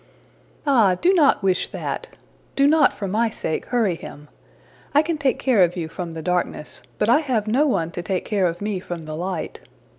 ''``Ah! 0.65 0.99
do 0.99 1.13
not 1.13 1.43
wish 1.43 1.67
that. 1.67 2.07
Do 2.55 2.65
not, 2.65 2.91
for 2.91 3.07
my 3.07 3.29
sake, 3.29 3.67
hurry 3.67 3.93
him. 3.93 4.29
I 4.95 5.03
can 5.03 5.19
take 5.19 5.37
care 5.37 5.61
of 5.61 5.77
you 5.77 5.87
from 5.87 6.15
the 6.15 6.23
darkness, 6.23 6.81
but 6.97 7.07
I 7.07 7.19
have 7.19 7.45
no 7.47 7.67
one 7.67 7.91
to 7.91 8.01
take 8.01 8.25
care 8.25 8.47
of 8.47 8.61
me 8.63 8.79
from 8.79 9.05
the 9.05 9.15
light. 9.15 9.59